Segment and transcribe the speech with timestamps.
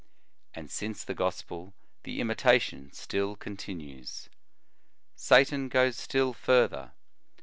[0.55, 4.29] And since the gospel, the imitation still con tinues."*
[5.15, 6.93] Satan goes still further.